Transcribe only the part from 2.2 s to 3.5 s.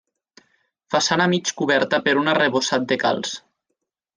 un arrebossat de calç.